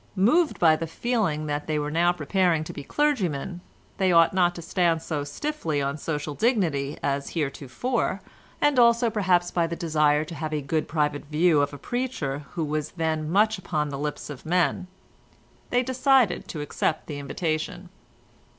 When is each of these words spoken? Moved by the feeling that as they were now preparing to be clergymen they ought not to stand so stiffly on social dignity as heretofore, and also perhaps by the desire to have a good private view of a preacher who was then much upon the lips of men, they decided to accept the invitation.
Moved 0.17 0.57
by 0.57 0.75
the 0.75 0.87
feeling 0.87 1.45
that 1.45 1.61
as 1.61 1.67
they 1.67 1.77
were 1.77 1.91
now 1.91 2.11
preparing 2.11 2.63
to 2.63 2.73
be 2.73 2.83
clergymen 2.83 3.61
they 3.97 4.11
ought 4.11 4.33
not 4.33 4.55
to 4.55 4.61
stand 4.63 5.03
so 5.03 5.23
stiffly 5.23 5.79
on 5.79 5.95
social 5.95 6.33
dignity 6.33 6.97
as 7.03 7.29
heretofore, 7.37 8.19
and 8.59 8.79
also 8.79 9.11
perhaps 9.11 9.51
by 9.51 9.67
the 9.67 9.75
desire 9.75 10.25
to 10.25 10.33
have 10.33 10.53
a 10.55 10.59
good 10.61 10.87
private 10.87 11.25
view 11.27 11.61
of 11.61 11.71
a 11.71 11.77
preacher 11.77 12.39
who 12.53 12.63
was 12.65 12.93
then 12.93 13.29
much 13.29 13.59
upon 13.59 13.89
the 13.89 13.99
lips 13.99 14.31
of 14.31 14.43
men, 14.43 14.87
they 15.69 15.83
decided 15.83 16.47
to 16.47 16.61
accept 16.61 17.05
the 17.05 17.19
invitation. 17.19 17.89